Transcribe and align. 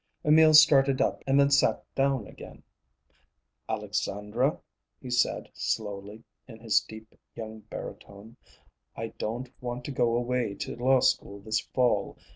Emil 0.25 0.51
started 0.55 0.99
up 0.99 1.23
and 1.27 1.39
then 1.39 1.51
sat 1.51 1.83
down 1.93 2.25
again. 2.25 2.63
"Alexandra," 3.69 4.59
he 4.99 5.11
said 5.11 5.47
slowly, 5.53 6.23
in 6.47 6.57
his 6.59 6.81
deep 6.81 7.13
young 7.35 7.59
baritone, 7.59 8.35
"I 8.95 9.09
don't 9.19 9.51
want 9.61 9.85
to 9.85 9.91
go 9.91 10.15
away 10.15 10.55
to 10.55 10.75
law 10.75 11.01
school 11.01 11.39
this 11.41 11.59
fall. 11.59 12.17